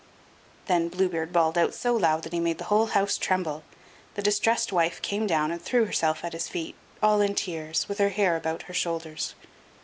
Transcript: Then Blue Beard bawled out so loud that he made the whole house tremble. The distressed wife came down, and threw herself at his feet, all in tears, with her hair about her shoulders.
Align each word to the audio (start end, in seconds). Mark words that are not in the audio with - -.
Then 0.65 0.89
Blue 0.89 1.07
Beard 1.09 1.31
bawled 1.31 1.59
out 1.59 1.75
so 1.75 1.93
loud 1.93 2.23
that 2.23 2.33
he 2.33 2.39
made 2.39 2.57
the 2.57 2.63
whole 2.73 2.87
house 2.87 3.19
tremble. 3.19 3.63
The 4.15 4.23
distressed 4.23 4.73
wife 4.73 4.99
came 5.03 5.27
down, 5.27 5.51
and 5.51 5.61
threw 5.61 5.85
herself 5.85 6.23
at 6.25 6.33
his 6.33 6.47
feet, 6.47 6.73
all 7.03 7.21
in 7.21 7.35
tears, 7.35 7.87
with 7.87 7.99
her 7.99 8.09
hair 8.09 8.35
about 8.35 8.63
her 8.63 8.73
shoulders. 8.73 9.35